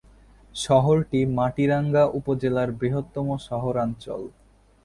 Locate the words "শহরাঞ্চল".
3.47-4.21